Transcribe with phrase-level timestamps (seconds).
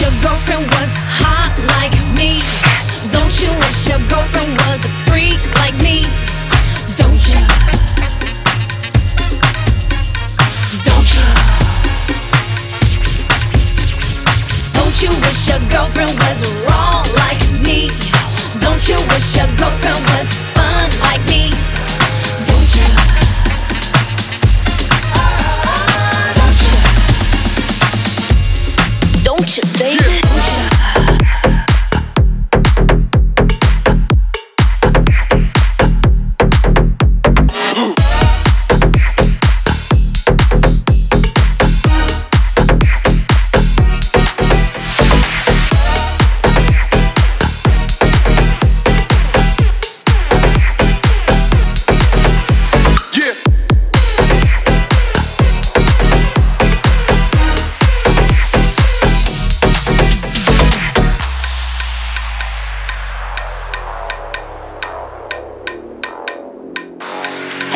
[0.00, 2.42] your girlfriend was hot like me?
[3.12, 6.04] Don't you wish your girlfriend was a freak like me?
[7.00, 7.40] Don't you?
[10.84, 11.30] Don't you?
[14.76, 17.88] Don't you wish your girlfriend was wrong like me?
[18.60, 20.05] Don't you wish your girlfriend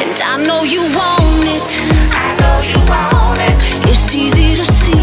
[0.00, 1.68] And I know you want it.
[2.16, 3.56] I know you want it.
[3.90, 4.96] It's easy to see.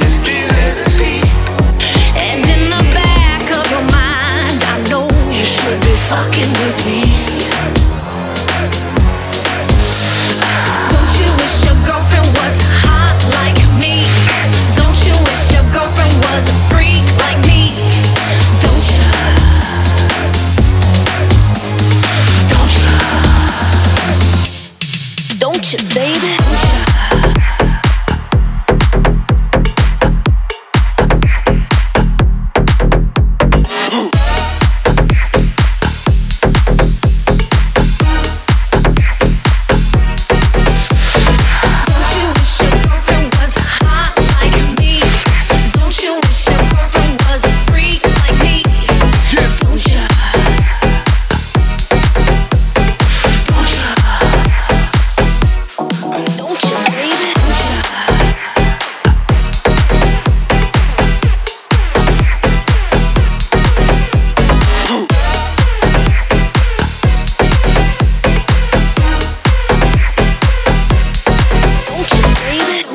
[0.00, 1.20] It's easy to see.
[2.16, 7.43] And in the back of your mind, I know you should be fucking with me.
[25.72, 26.73] baby.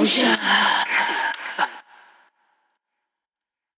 [0.09, 0.59] Sunshine.